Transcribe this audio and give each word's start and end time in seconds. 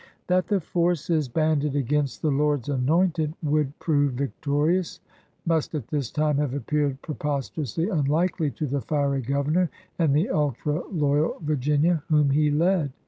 That 0.25 0.47
the 0.47 0.59
forces 0.59 1.27
banded 1.27 1.75
against 1.75 2.23
the 2.23 2.31
Lord's 2.31 2.69
anointed 2.69 3.35
would 3.43 3.77
prove 3.77 4.13
victorious 4.13 4.99
must 5.45 5.75
at 5.75 5.89
this 5.89 6.09
time 6.09 6.37
have 6.39 6.55
appeared 6.55 7.03
preposterously 7.03 7.87
unlikely 7.87 8.49
to 8.49 8.65
the 8.65 8.81
fiery 8.81 9.21
Governor 9.21 9.69
and 9.99 10.15
the 10.15 10.29
ultra 10.31 10.81
loyaJ 10.85 11.41
Virginia 11.43 12.03
whom 12.09 12.31
he 12.31 12.49
led. 12.49 12.91